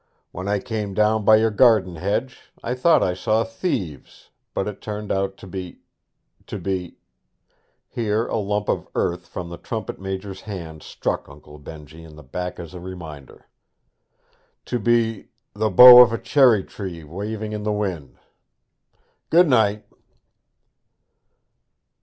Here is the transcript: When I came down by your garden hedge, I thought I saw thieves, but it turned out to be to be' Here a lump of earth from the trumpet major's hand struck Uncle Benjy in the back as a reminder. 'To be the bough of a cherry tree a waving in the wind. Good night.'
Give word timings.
When 0.31 0.47
I 0.47 0.57
came 0.57 0.95
down 0.95 1.23
by 1.25 1.35
your 1.35 1.51
garden 1.51 1.97
hedge, 1.97 2.51
I 2.63 2.73
thought 2.73 3.03
I 3.03 3.13
saw 3.13 3.43
thieves, 3.43 4.31
but 4.51 4.67
it 4.67 4.81
turned 4.81 5.11
out 5.11 5.37
to 5.37 5.45
be 5.45 5.81
to 6.47 6.57
be' 6.57 6.97
Here 7.87 8.25
a 8.25 8.37
lump 8.39 8.67
of 8.67 8.87
earth 8.95 9.27
from 9.27 9.49
the 9.49 9.59
trumpet 9.59 9.99
major's 9.99 10.41
hand 10.41 10.81
struck 10.81 11.29
Uncle 11.29 11.59
Benjy 11.59 12.03
in 12.03 12.15
the 12.15 12.23
back 12.23 12.59
as 12.59 12.73
a 12.73 12.79
reminder. 12.79 13.47
'To 14.65 14.79
be 14.79 15.27
the 15.53 15.69
bough 15.69 15.99
of 15.99 16.11
a 16.11 16.17
cherry 16.17 16.63
tree 16.63 17.01
a 17.01 17.05
waving 17.05 17.51
in 17.53 17.61
the 17.61 17.71
wind. 17.71 18.17
Good 19.29 19.47
night.' 19.47 19.85